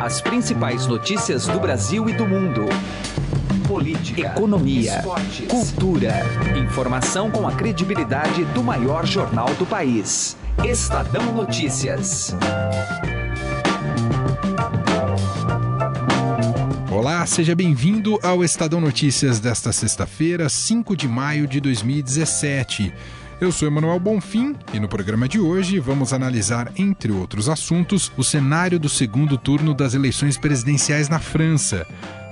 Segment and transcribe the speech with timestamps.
[0.00, 2.66] As principais notícias do Brasil e do mundo.
[3.66, 6.14] Política, economia, esportes, cultura.
[6.56, 10.36] Informação com a credibilidade do maior jornal do país.
[10.64, 12.32] Estadão Notícias.
[16.92, 22.94] Olá, seja bem-vindo ao Estadão Notícias desta sexta-feira, 5 de maio de 2017.
[23.40, 28.24] Eu sou Emanuel Bonfim e no programa de hoje vamos analisar, entre outros assuntos, o
[28.24, 31.86] cenário do segundo turno das eleições presidenciais na França,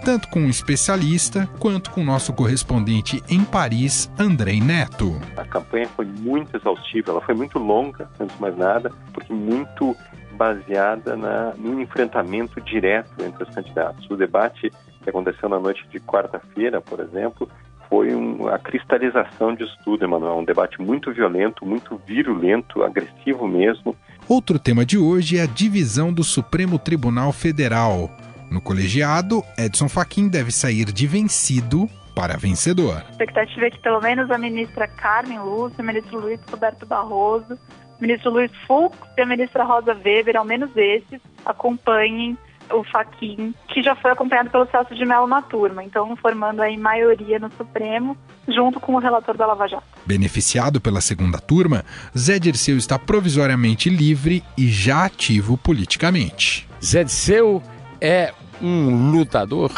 [0.05, 5.16] tanto com um especialista quanto com nosso correspondente em Paris, Andrei Neto.
[5.37, 9.97] A campanha foi muito exaustiva, ela foi muito longa, antes de mais nada, porque muito
[10.33, 14.11] baseada na, no enfrentamento direto entre os candidatos.
[14.11, 14.73] O debate
[15.05, 17.48] que aconteceu na noite de quarta-feira, por exemplo,
[17.89, 20.39] foi um, a cristalização disso tudo, Emanuel.
[20.39, 23.97] Um debate muito violento, muito virulento, agressivo mesmo.
[24.29, 28.11] Outro tema de hoje é a divisão do Supremo Tribunal Federal.
[28.51, 33.03] No colegiado, Edson Fachin deve sair de vencido para vencedor.
[33.06, 37.55] A expectativa é que pelo menos a ministra Carmen Lúcia, o ministro Luiz Roberto Barroso,
[37.98, 42.37] o ministro Luiz Fux e a ministra Rosa Weber, ao menos esses, acompanhem
[42.72, 46.77] o Faquin, que já foi acompanhado pelo Celso de Mello na turma, então formando aí
[46.77, 48.17] maioria no Supremo,
[48.48, 49.84] junto com o relator da Lava Jato.
[50.05, 51.84] Beneficiado pela segunda turma,
[52.17, 56.69] Zé Dirceu está provisoriamente livre e já ativo politicamente.
[56.84, 57.62] Zé Dirceu
[58.00, 59.72] é um lutador,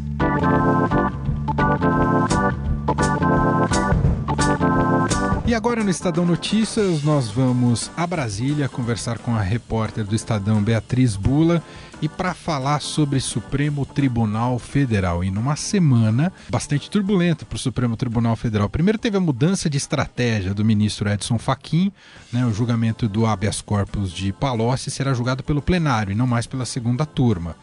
[5.47, 10.61] E agora no Estadão Notícias, nós vamos a Brasília conversar com a repórter do Estadão
[10.61, 11.63] Beatriz Bula
[12.03, 15.23] e para falar sobre Supremo Tribunal Federal.
[15.23, 18.69] E numa semana bastante turbulenta para o Supremo Tribunal Federal.
[18.69, 21.93] Primeiro teve a mudança de estratégia do ministro Edson Fachin,
[22.33, 26.49] né, o julgamento do habeas corpus de Palocci será julgado pelo plenário e não mais
[26.49, 27.55] pela segunda turma.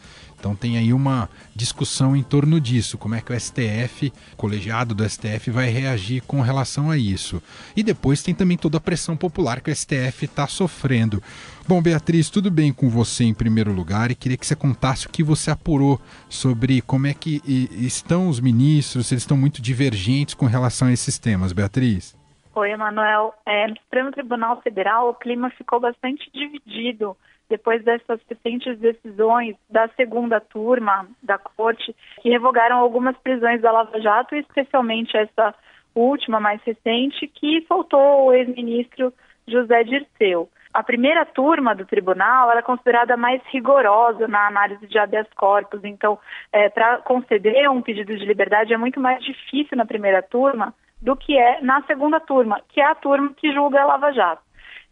[0.44, 4.94] Então tem aí uma discussão em torno disso, como é que o STF, o colegiado
[4.94, 7.42] do STF, vai reagir com relação a isso.
[7.74, 11.22] E depois tem também toda a pressão popular que o STF está sofrendo.
[11.66, 15.10] Bom, Beatriz, tudo bem com você em primeiro lugar e queria que você contasse o
[15.10, 17.40] que você apurou sobre como é que
[17.70, 22.14] estão os ministros, eles estão muito divergentes com relação a esses temas, Beatriz.
[22.54, 23.32] Oi, Emanuel.
[23.46, 27.16] É, no Supremo Tribunal Federal, o clima ficou bastante dividido
[27.48, 34.00] depois dessas recentes decisões da segunda turma da corte, que revogaram algumas prisões da Lava
[34.00, 35.54] Jato, especialmente essa
[35.94, 39.12] última, mais recente, que soltou o ex-ministro
[39.46, 40.48] José Dirceu.
[40.72, 45.84] A primeira turma do tribunal era é considerada mais rigorosa na análise de habeas corpus,
[45.84, 46.18] então,
[46.52, 51.14] é, para conceder um pedido de liberdade é muito mais difícil na primeira turma do
[51.14, 54.42] que é na segunda turma, que é a turma que julga a Lava Jato.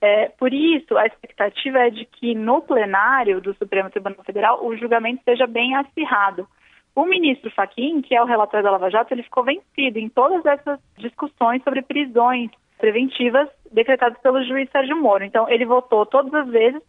[0.02, 4.76] É, por isso, a expectativa é de que no plenário do Supremo Tribunal Federal o
[4.76, 6.44] julgamento seja bem acirrado.
[6.92, 10.44] O ministro Fachin, que é o relator da Lava Jato, ele ficou vencido em todas
[10.44, 15.22] essas discussões sobre prisões preventivas decretadas pelo juiz Sérgio Moro.
[15.22, 16.82] Então, ele votou todas as vezes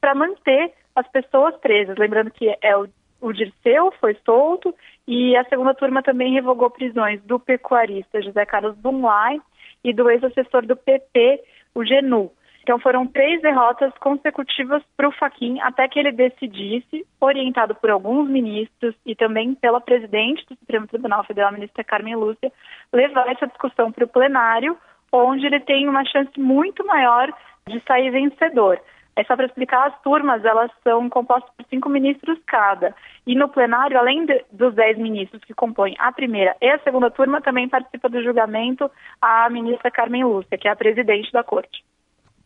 [0.00, 1.96] para manter as pessoas presas.
[1.96, 2.88] Lembrando que é o,
[3.20, 4.74] o Dirceu foi solto
[5.06, 9.40] e a segunda turma também revogou prisões do pecuarista José Carlos Bunlai
[9.84, 11.40] e do ex-assessor do PP,
[11.72, 12.32] o Genu.
[12.66, 18.28] Então foram três derrotas consecutivas para o Faquin até que ele decidisse, orientado por alguns
[18.28, 22.52] ministros e também pela presidente do Supremo Tribunal Federal, a ministra Carmen Lúcia,
[22.92, 24.76] levar essa discussão para o plenário,
[25.12, 27.32] onde ele tem uma chance muito maior
[27.68, 28.80] de sair vencedor.
[29.14, 32.96] É só para explicar, as turmas elas são compostas por cinco ministros cada.
[33.24, 37.12] E no plenário, além de, dos dez ministros que compõem a primeira e a segunda
[37.12, 38.90] turma, também participa do julgamento
[39.22, 41.86] a ministra Carmen Lúcia, que é a presidente da corte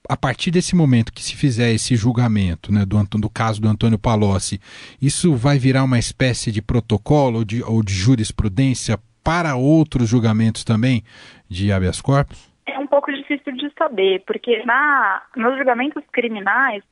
[0.08, 3.98] a partir desse momento que se fizer esse julgamento né, do, do caso do Antônio
[3.98, 4.60] Palocci,
[5.00, 10.64] isso vai virar uma espécie de protocolo ou de, ou de jurisprudência para outros julgamentos
[10.64, 11.02] também
[11.48, 12.50] de habeas corpus?
[12.70, 16.82] é um pouco difícil de saber, porque na, nos julgamentos criminais,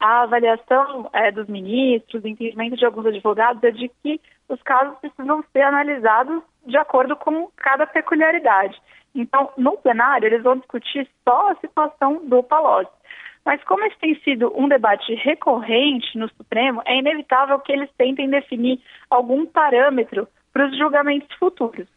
[0.00, 4.96] a avaliação é, dos ministros, o entendimento de alguns advogados é de que os casos
[5.00, 8.80] precisam ser analisados de acordo com cada peculiaridade.
[9.20, 12.90] Então, no plenário, eles vão discutir só a situação do Palocci.
[13.44, 18.28] Mas como esse tem sido um debate recorrente no Supremo, é inevitável que eles tentem
[18.28, 18.80] definir
[19.10, 21.88] algum parâmetro para os julgamentos futuros.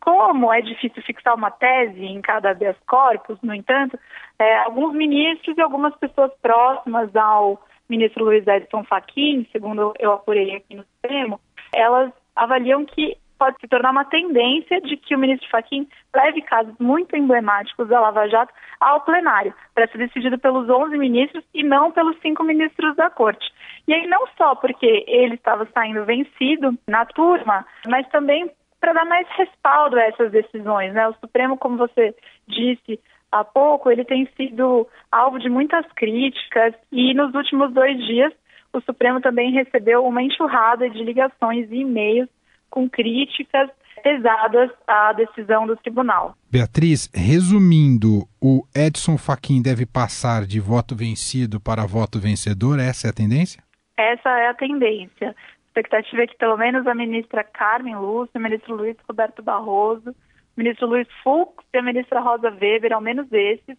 [0.00, 3.98] Como é difícil fixar uma tese em cada habeas corpus, no entanto,
[4.38, 10.56] é, alguns ministros e algumas pessoas próximas ao ministro Luiz Edson Fachin, segundo eu apurei
[10.56, 11.40] aqui no Supremo,
[11.74, 16.74] elas avaliam que pode se tornar uma tendência de que o ministro Fachin leve casos
[16.78, 21.90] muito emblemáticos da Lava Jato ao plenário, para ser decidido pelos 11 ministros e não
[21.90, 23.50] pelos cinco ministros da corte.
[23.88, 29.06] E aí não só porque ele estava saindo vencido na turma, mas também para dar
[29.06, 30.92] mais respaldo a essas decisões.
[30.92, 31.08] Né?
[31.08, 32.14] O Supremo, como você
[32.46, 33.00] disse
[33.32, 38.34] há pouco, ele tem sido alvo de muitas críticas e nos últimos dois dias
[38.70, 42.28] o Supremo também recebeu uma enxurrada de ligações e e-mails
[42.70, 43.68] com críticas
[44.02, 46.34] pesadas à decisão do tribunal.
[46.50, 52.78] Beatriz, resumindo, o Edson Fachin deve passar de voto vencido para voto vencedor?
[52.78, 53.62] Essa é a tendência?
[53.98, 55.34] Essa é a tendência
[55.70, 60.14] expectativa é que pelo menos a ministra Carmen Lúcia, o ministro Luiz Roberto Barroso, o
[60.56, 63.76] ministro Luiz Fux e a ministra Rosa Weber, ao menos esses,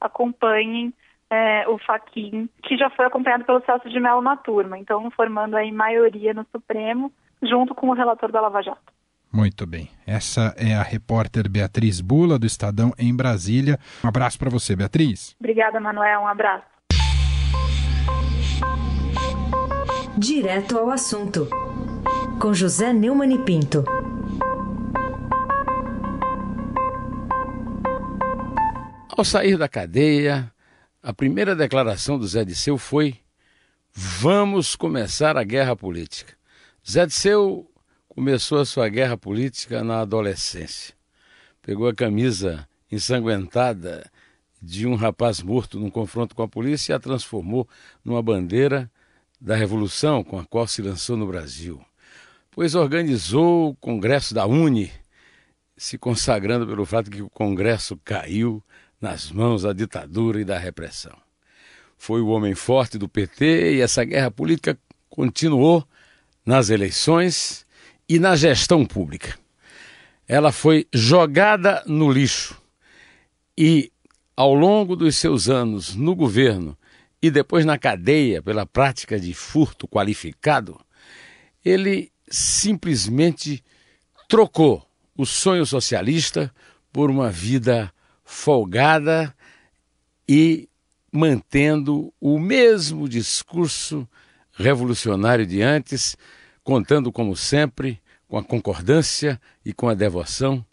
[0.00, 0.92] acompanhem
[1.30, 5.56] é, o Faquin, que já foi acompanhado pelo Celso de Mello na turma, então formando
[5.56, 8.92] aí maioria no Supremo, junto com o relator da Lava Jato.
[9.32, 9.90] Muito bem.
[10.06, 13.80] Essa é a repórter Beatriz Bula, do Estadão, em Brasília.
[14.04, 15.34] Um abraço para você, Beatriz.
[15.40, 16.20] Obrigada, Manuel.
[16.20, 16.64] Um abraço.
[20.16, 21.48] Direto ao assunto,
[22.40, 23.84] com José Neumann e Pinto.
[29.16, 30.52] Ao sair da cadeia,
[31.02, 33.16] a primeira declaração do Zé Disseu foi:
[33.92, 36.34] Vamos começar a guerra política.
[36.86, 37.66] Zé Disseu
[38.06, 40.94] começou a sua guerra política na adolescência.
[41.62, 44.04] Pegou a camisa ensanguentada
[44.60, 47.66] de um rapaz morto num confronto com a polícia e a transformou
[48.04, 48.90] numa bandeira
[49.40, 51.82] da revolução com a qual se lançou no Brasil,
[52.50, 54.92] pois organizou o Congresso da Uni,
[55.78, 58.62] se consagrando pelo fato que o Congresso caiu
[59.00, 61.16] nas mãos da ditadura e da repressão.
[61.96, 64.78] Foi o homem forte do PT e essa guerra política
[65.08, 65.88] continuou
[66.44, 67.64] nas eleições
[68.08, 69.38] e na gestão pública.
[70.26, 72.60] Ela foi jogada no lixo
[73.56, 73.92] e,
[74.36, 76.76] ao longo dos seus anos no governo,
[77.22, 80.78] e depois na cadeia pela prática de furto qualificado,
[81.64, 83.64] ele simplesmente
[84.28, 84.86] trocou
[85.16, 86.52] o sonho socialista
[86.92, 87.92] por uma vida
[88.24, 89.34] folgada
[90.28, 90.68] e
[91.10, 94.08] mantendo o mesmo discurso
[94.54, 96.16] revolucionário de antes,
[96.62, 100.64] contando, como sempre, com a concordância e com a devoção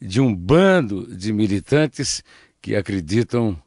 [0.00, 2.22] de um bando de militantes
[2.60, 3.60] que acreditam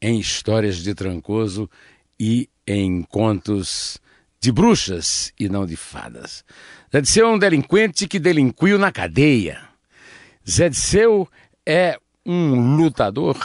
[0.00, 1.70] em histórias de Trancoso
[2.18, 3.98] e em contos
[4.40, 6.44] de bruxas e não de fadas.
[6.92, 9.60] Zé Disseu é um delinquente que delinquiu na cadeia.
[10.48, 11.28] Zé Disseu
[11.64, 13.38] é um lutador,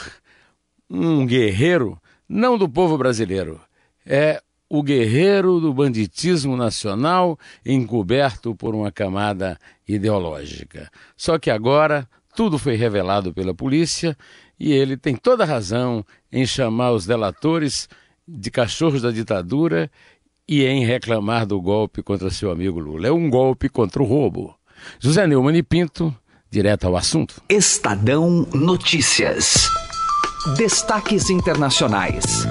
[0.89, 3.61] um guerreiro, não do povo brasileiro,
[4.05, 9.57] é o guerreiro do banditismo nacional encoberto por uma camada
[9.87, 10.89] ideológica.
[11.17, 14.15] Só que agora tudo foi revelado pela polícia
[14.59, 17.89] e ele tem toda razão em chamar os delatores
[18.27, 19.89] de cachorros da ditadura
[20.47, 23.07] e em reclamar do golpe contra seu amigo Lula.
[23.07, 24.55] É um golpe contra o roubo.
[24.99, 26.15] José Neumann e Pinto,
[26.49, 27.41] direto ao assunto.
[27.49, 29.69] Estadão Notícias.
[30.57, 32.45] Destaques internacionais.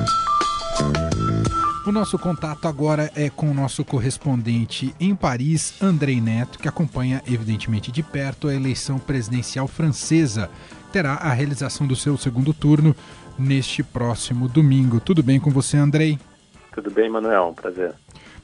[1.88, 7.22] O nosso contato agora é com o nosso correspondente em Paris, Andrei Neto, que acompanha,
[7.26, 10.50] evidentemente, de perto a eleição presidencial francesa.
[10.92, 12.94] Terá a realização do seu segundo turno
[13.38, 15.00] neste próximo domingo.
[15.00, 16.18] Tudo bem com você, Andrei?
[16.74, 17.54] Tudo bem, Manuel.
[17.58, 17.94] Prazer.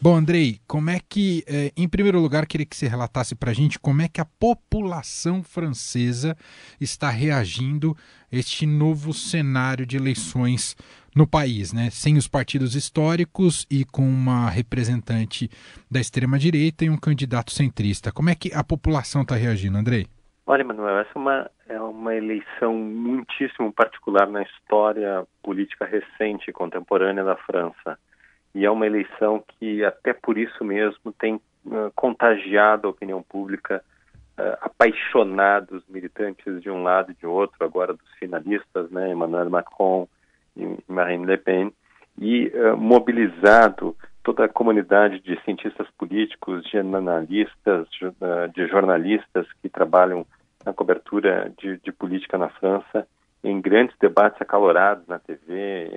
[0.04, 3.54] Bom, Andrei, como é que, eh, em primeiro lugar, queria que você relatasse para a
[3.54, 6.36] gente como é que a população francesa
[6.78, 7.96] está reagindo
[8.30, 10.76] a este novo cenário de eleições
[11.16, 11.88] no país, né?
[11.88, 15.48] Sem os partidos históricos e com uma representante
[15.90, 18.12] da extrema-direita e um candidato centrista.
[18.12, 20.04] Como é que a população está reagindo, Andrei?
[20.46, 26.52] Olha, Manuel, essa é uma, é uma eleição muitíssimo particular na história política recente e
[26.52, 27.98] contemporânea da França.
[28.54, 33.82] E é uma eleição que, até por isso mesmo, tem uh, contagiado a opinião pública
[34.38, 40.06] uh, apaixonados militantes de um lado e de outro, agora dos finalistas, né, Emmanuel Macron
[40.56, 41.72] e Marine Le Pen,
[42.16, 47.86] e uh, mobilizado toda a comunidade de cientistas políticos, de analistas,
[48.54, 50.24] de jornalistas que trabalham
[50.64, 53.06] na cobertura de, de política na França,
[53.42, 55.90] em grandes debates acalorados na TV,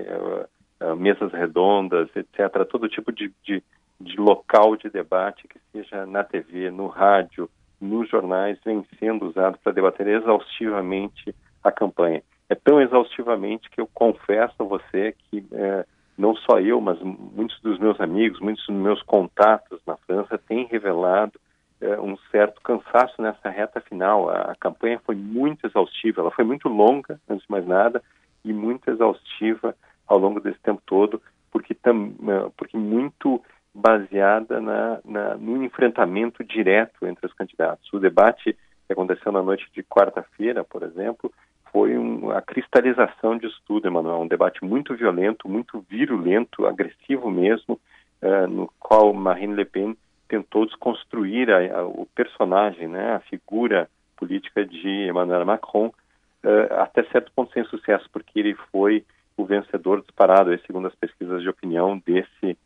[0.98, 3.64] mesas redondas, etc., todo tipo de, de,
[4.00, 9.58] de local de debate que seja na TV, no rádio, nos jornais, vem sendo usado
[9.64, 12.22] para debater exaustivamente a campanha.
[12.50, 15.86] É tão exaustivamente que eu confesso a você que é,
[16.18, 20.66] não só eu, mas muitos dos meus amigos, muitos dos meus contatos na França têm
[20.66, 21.40] revelado
[21.80, 24.30] é, um certo cansaço nessa reta final.
[24.30, 28.02] A, a, campanha foi muito exaustiva, ela foi muito longa, antes de mais nada,
[28.44, 29.76] e muito exaustiva
[30.08, 31.22] ao longo desse tempo todo,
[31.52, 33.42] porque, tam, é, porque muito
[33.74, 37.92] baseada na, na, no enfrentamento direto entre os candidatos.
[37.94, 41.32] O debate que aconteceu na noite de quarta-feira, por exemplo,
[41.72, 44.22] foi um, a cristalização disso tudo, Emanuel.
[44.22, 47.80] Um debate muito violento, muito virulento, agressivo mesmo,
[48.22, 49.98] uh, no qual Marine Le Pen
[50.28, 57.04] tentou desconstruir a, a, o personagem, né, a figura política de Emmanuel Macron, uh, até
[57.04, 59.06] certo ponto sem sucesso, porque ele foi
[59.38, 62.58] o vencedor disparado, segundo as pesquisas de opinião, desse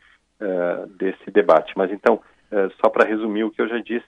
[0.41, 1.73] uh, desse debate.
[1.75, 4.07] Mas então, uh, só para resumir o que eu já disse,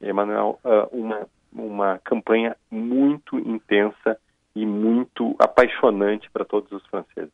[0.00, 4.18] Emanuel, uh, uma, uma campanha muito intensa
[4.54, 7.32] e muito apaixonante para todos os franceses.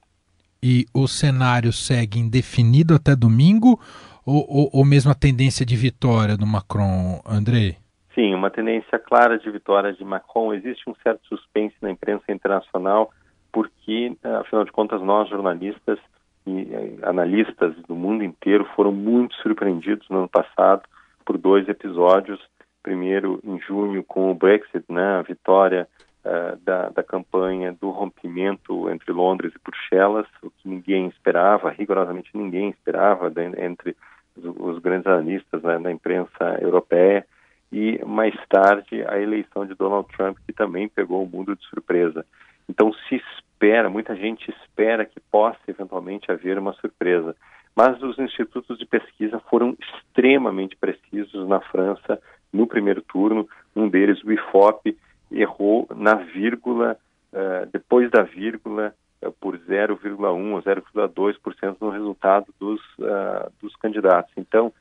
[0.63, 3.79] E o cenário segue indefinido até domingo
[4.25, 7.77] ou, ou, ou mesmo a tendência de vitória do Macron, André?
[8.15, 10.55] Sim, uma tendência clara de vitória de Macron.
[10.55, 13.11] Existe um certo suspense na imprensa internacional,
[13.55, 16.01] porque, afinal de contas, nós jornalistas
[16.45, 20.83] e eh, analistas do mundo inteiro foram muito surpreendidos no ano passado
[21.25, 22.41] por dois episódios.
[22.83, 25.89] Primeiro, em junho, com o Brexit, né, a vitória
[26.25, 32.31] uh, da, da campanha do rompimento entre Londres e Bruxelas, o que ninguém esperava, rigorosamente
[32.35, 33.97] ninguém esperava entre
[34.37, 37.25] os, os, grandes analistas né, da imprensa europeia.
[37.73, 42.27] E mais tarde, a eleição de Donald Trump, que também pegou o mundo de surpresa.
[42.69, 47.37] Então, se espera, muita gente espera que possa eventualmente haver uma surpresa.
[47.75, 52.21] Mas os institutos de pesquisa foram extremamente precisos na França
[52.53, 53.49] no primeiro turno.
[53.75, 54.97] Um deles, o IFOP,
[55.31, 56.97] errou na vírgula,
[57.33, 64.33] uh, depois da vírgula, uh, por 0,1 ou 0,2% no resultado dos, uh, dos candidatos.
[64.37, 64.73] Então,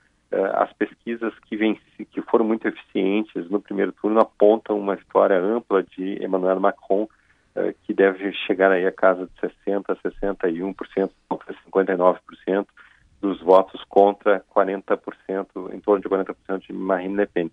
[0.55, 1.55] as pesquisas que,
[2.05, 7.07] que foram muito eficientes no primeiro turno apontam uma vitória ampla de Emmanuel Macron eh,
[7.83, 12.65] que deve chegar aí a casa de 60%, 61%, contra 59%
[13.23, 17.51] dos votos contra 40%, em torno de 40% de Marine Le Pen.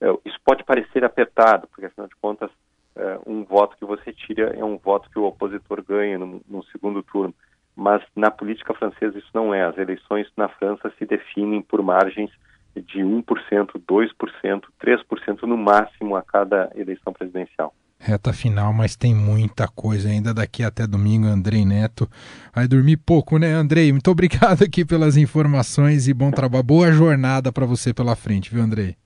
[0.00, 2.50] Eh, isso pode parecer apertado, porque afinal de contas,
[2.94, 6.62] eh, um voto que você tira é um voto que o opositor ganha no, no
[6.66, 7.34] segundo turno.
[7.74, 9.64] Mas na política francesa isso não é.
[9.64, 12.30] As eleições na França se definem por margens
[12.76, 19.66] de 1%, 2%, 3% no máximo a cada eleição presidencial reta final, mas tem muita
[19.66, 22.08] coisa ainda daqui até domingo, Andrei Neto.
[22.54, 23.90] Vai dormir pouco, né, Andrei?
[23.92, 26.62] Muito obrigado aqui pelas informações e bom trabalho.
[26.64, 28.96] Boa jornada para você pela frente, viu, Andrei?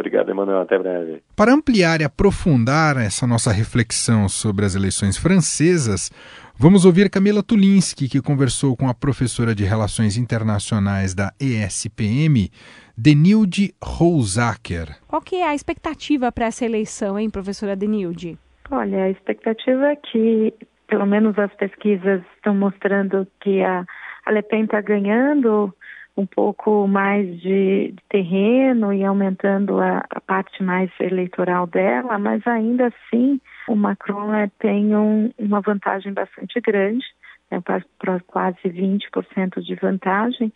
[0.00, 0.62] Obrigado, Emanuel.
[0.62, 1.22] Até breve.
[1.36, 6.10] Para ampliar e aprofundar essa nossa reflexão sobre as eleições francesas,
[6.56, 12.50] vamos ouvir Camila Tulinski, que conversou com a professora de Relações Internacionais da ESPM,
[13.02, 14.94] Denilde Rousaker.
[15.08, 18.36] Qual que é a expectativa para essa eleição, hein, professora Denilde?
[18.70, 20.52] Olha, a expectativa é que,
[20.86, 23.86] pelo menos as pesquisas estão mostrando que a,
[24.26, 25.74] a Le Pen está ganhando
[26.14, 32.46] um pouco mais de, de terreno e aumentando a, a, parte mais eleitoral dela, mas
[32.46, 37.06] ainda assim o Macron é, tem um, uma vantagem bastante grande
[37.50, 40.52] é, para quase 20% de vantagem.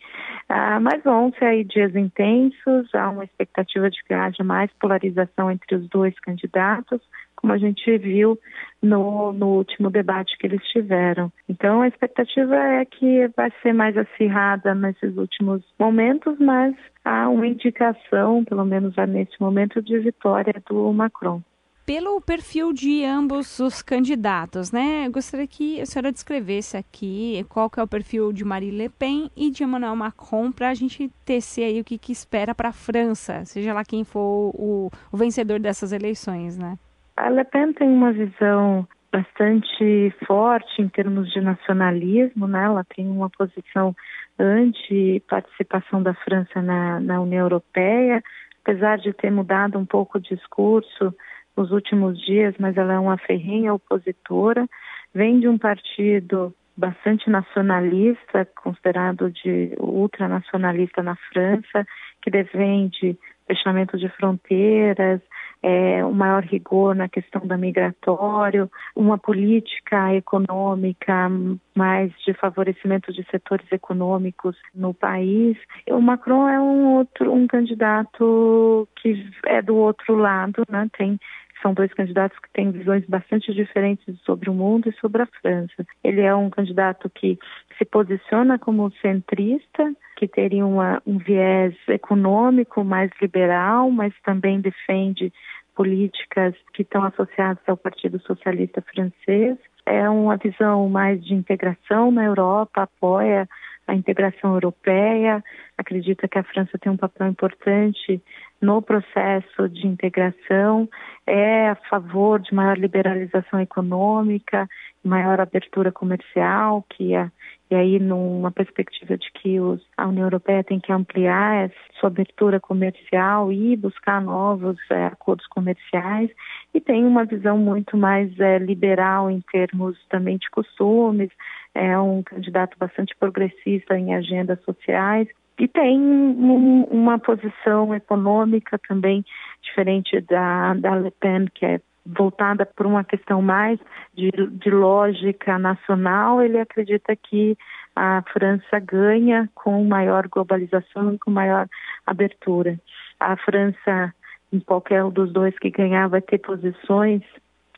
[0.47, 5.51] Ah, mas vão ser aí dias intensos, há uma expectativa de que haja mais polarização
[5.51, 7.01] entre os dois candidatos,
[7.35, 8.39] como a gente viu
[8.81, 11.31] no, no último debate que eles tiveram.
[11.49, 17.45] Então, a expectativa é que vai ser mais acirrada nesses últimos momentos, mas há uma
[17.45, 21.41] indicação, pelo menos nesse momento, de vitória do Macron
[21.85, 25.05] pelo perfil de ambos os candidatos, né?
[25.05, 28.89] Eu gostaria que a senhora descrevesse aqui qual que é o perfil de Marine Le
[28.89, 32.69] Pen e de Emmanuel Macron para a gente tecer aí o que, que espera para
[32.69, 36.77] a França, seja lá quem for o, o vencedor dessas eleições, né?
[37.15, 42.65] A Le Pen tem uma visão bastante forte em termos de nacionalismo, né?
[42.65, 43.95] Ela tem uma posição
[44.37, 48.21] anti-participação da França na, na União Europeia,
[48.61, 51.13] apesar de ter mudado um pouco o discurso
[51.55, 54.67] nos últimos dias, mas ela é uma ferrenha opositora,
[55.13, 61.87] vem de um partido bastante nacionalista, considerado de ultranacionalista na França,
[62.21, 65.21] que defende fechamento de fronteiras,
[65.61, 71.29] é, um maior rigor na questão da migratório, uma política econômica
[71.75, 75.57] mais de favorecimento de setores econômicos no país.
[75.89, 80.87] O Macron é um outro um candidato que é do outro lado, né?
[80.97, 81.19] Tem
[81.65, 85.83] são dois candidatos que têm visões bastante diferentes sobre o mundo e sobre a França.
[86.03, 87.39] Ele é um candidato que
[87.75, 95.33] se posiciona como centrista, que teria uma, um viés econômico mais liberal, mas também defende
[95.75, 99.57] políticas que estão associadas ao Partido Socialista Francês.
[99.87, 103.49] É uma visão mais de integração na Europa, apoia
[103.87, 105.43] a integração europeia,
[105.77, 108.21] acredita que a França tem um papel importante
[108.61, 110.89] no processo de integração,
[111.27, 114.67] é a favor de maior liberalização econômica,
[115.03, 117.29] maior abertura comercial, que é,
[117.69, 122.59] e aí numa perspectiva de que os, a União Europeia tem que ampliar sua abertura
[122.59, 126.29] comercial e buscar novos é, acordos comerciais,
[126.75, 131.29] e tem uma visão muito mais é, liberal em termos também de costumes,
[131.73, 139.23] é um candidato bastante progressista em agendas sociais e tem um, uma posição econômica também
[139.61, 143.79] diferente da, da Le Pen, que é voltada por uma questão mais
[144.13, 146.41] de, de lógica nacional.
[146.41, 147.57] Ele acredita que
[147.95, 151.69] a França ganha com maior globalização e com maior
[152.05, 152.77] abertura.
[153.17, 154.13] A França,
[154.51, 157.21] em qualquer um dos dois que ganhar, vai ter posições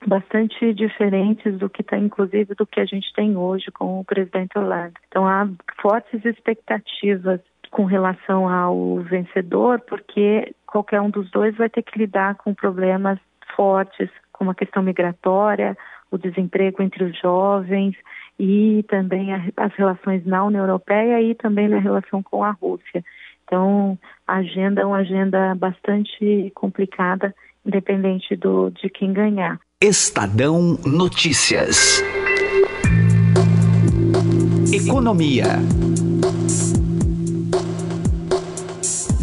[0.06, 4.58] bastante diferentes do que está, inclusive, do que a gente tem hoje com o presidente
[4.58, 4.94] Hollande.
[5.08, 5.48] Então há
[5.82, 7.40] fortes expectativas
[7.72, 13.20] com relação ao vencedor, porque qualquer um dos dois vai ter que lidar com problemas
[13.56, 15.76] fortes, como a questão migratória,
[16.12, 17.96] o desemprego entre os jovens
[18.40, 23.04] e também as relações na União Europeia e também na relação com a Rússia.
[23.48, 27.34] Então, a agenda é uma agenda bastante complicada,
[27.66, 29.58] independente do, de quem ganhar.
[29.82, 32.04] Estadão Notícias.
[34.74, 35.46] Economia.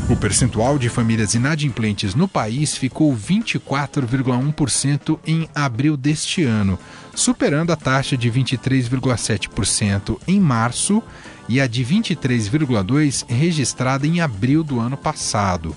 [0.06, 6.78] O percentual de famílias inadimplentes no país ficou 24,1% em abril deste ano,
[7.14, 11.02] superando a taxa de 23,7% em março
[11.48, 15.74] e a de 23,2% registrada em abril do ano passado.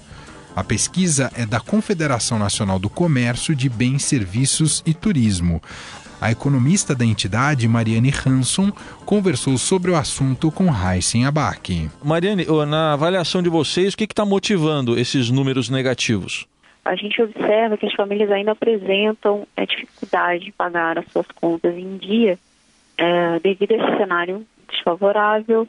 [0.53, 5.61] A pesquisa é da Confederação Nacional do Comércio de Bens, Serviços e Turismo.
[6.19, 8.71] A economista da entidade, Mariane Hanson,
[9.05, 11.89] conversou sobre o assunto com Heisen Abac.
[12.03, 16.47] Mariane, na avaliação de vocês, o que está motivando esses números negativos?
[16.83, 21.27] A gente observa que as famílias ainda apresentam a é, dificuldade de pagar as suas
[21.27, 22.39] contas em dia
[22.97, 25.67] é, devido a esse cenário desfavorável,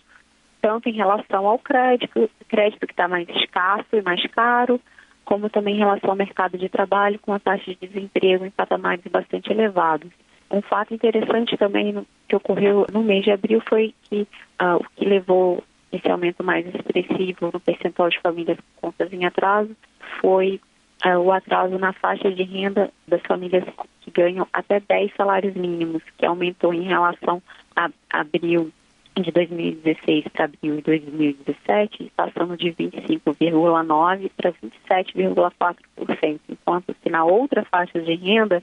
[0.62, 4.80] tanto em relação ao crédito, crédito que está mais escasso e mais caro,
[5.26, 9.04] como também em relação ao mercado de trabalho, com a taxa de desemprego em patamares
[9.10, 10.10] bastante elevados.
[10.50, 14.22] Um fato interessante também que ocorreu no mês de abril foi que
[14.60, 19.24] uh, o que levou esse aumento mais expressivo no percentual de famílias com contas em
[19.24, 19.74] atraso
[20.20, 20.60] foi
[21.04, 23.64] uh, o atraso na faixa de renda das famílias
[24.00, 27.42] que ganham até 10 salários mínimos, que aumentou em relação
[27.76, 28.70] a abril
[29.14, 37.64] de 2016 para abril de 2017, passando de 25,9% para 27,4%, enquanto que na outra
[37.64, 38.62] faixa de renda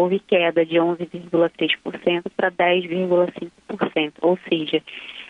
[0.00, 4.82] houve queda de 11,3% para 10,5%, ou seja,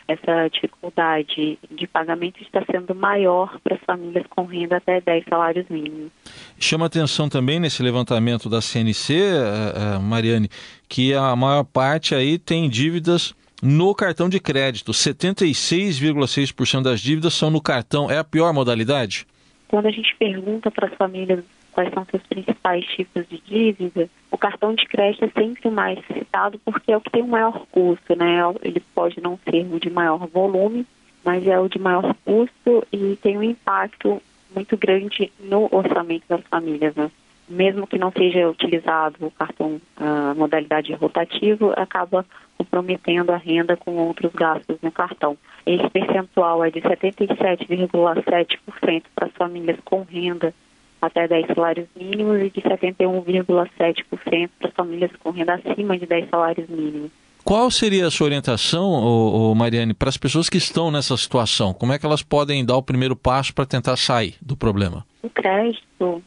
[0.08, 5.68] essa dificuldade de pagamento está sendo maior para as famílias com renda até 10 salários
[5.68, 6.10] mínimos.
[6.58, 10.48] Chama atenção também nesse levantamento da CNC, eh, eh, Mariane,
[10.88, 14.92] que a maior parte aí tem dívidas no cartão de crédito.
[14.92, 18.10] 76,6% das dívidas são no cartão.
[18.10, 19.26] É a pior modalidade?
[19.68, 24.38] Quando a gente pergunta para as famílias quais são seus principais tipos de dívida, o
[24.38, 28.16] cartão de crédito é sempre mais citado porque é o que tem o maior custo,
[28.16, 28.38] né?
[28.62, 30.86] Ele pode não ser o de maior volume,
[31.24, 34.22] mas é o de maior custo e tem um impacto
[34.54, 37.10] muito grande no orçamento das famílias, né?
[37.48, 42.24] Mesmo que não seja utilizado o cartão, a modalidade rotativo, acaba
[42.56, 45.36] comprometendo a renda com outros gastos no cartão.
[45.66, 50.54] Esse percentual é de 77,7% para as famílias com renda
[51.00, 56.68] até 10 salários mínimos e de 71,7% para famílias com renda acima de 10 salários
[56.68, 57.10] mínimos.
[57.44, 61.72] Qual seria a sua orientação, ô, ô Mariane, para as pessoas que estão nessa situação?
[61.72, 65.06] Como é que elas podem dar o primeiro passo para tentar sair do problema?
[65.22, 66.22] O crédito,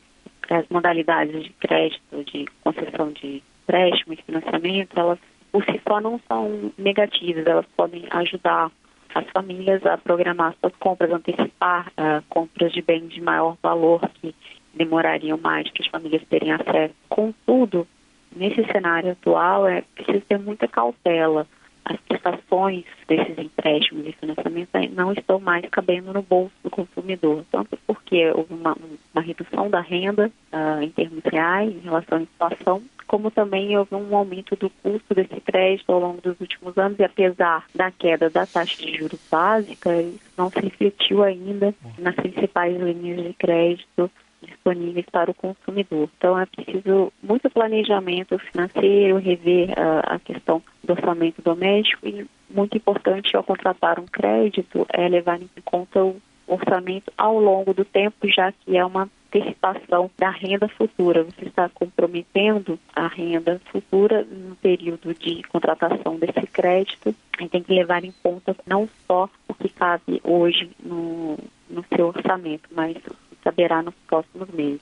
[0.50, 5.20] as modalidades de crédito, de concessão de empréstimo e financiamento, elas
[5.52, 8.72] por si só não são negativas, elas podem ajudar
[9.14, 14.34] as famílias a programar suas compras, antecipar uh, compras de bens de maior valor que
[14.74, 16.94] demorariam mais para as famílias terem acesso.
[17.08, 17.88] Contudo,
[18.36, 21.48] nesse cenário atual, é preciso ter muita cautela.
[21.86, 27.78] As prestações desses empréstimos e financiamentos não estão mais cabendo no bolso do consumidor, tanto
[27.86, 28.76] porque houve uma,
[29.14, 33.94] uma redução da renda uh, em termos reais em relação à inflação, como também houve
[33.94, 38.30] um aumento do custo desse crédito ao longo dos últimos anos e apesar da queda
[38.30, 44.10] da taxa de juros básica, isso não se refletiu ainda nas principais linhas de crédito
[44.46, 46.10] disponíveis para o consumidor.
[46.18, 52.78] Então é preciso muito planejamento financeiro, rever uh, a questão do orçamento doméstico e muito
[52.78, 58.28] importante ao contratar um crédito é levar em conta o orçamento ao longo do tempo,
[58.28, 61.24] já que é uma antecipação da renda futura.
[61.24, 67.16] Você está comprometendo a renda futura no período de contratação desse crédito.
[67.40, 71.38] E tem que levar em conta não só o que cabe hoje no,
[71.70, 72.96] no seu orçamento, mas
[73.44, 74.82] saberá nos próximos meses.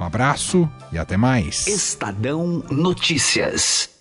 [0.00, 1.66] Um abraço e até mais.
[1.66, 3.93] Estadão Notícias.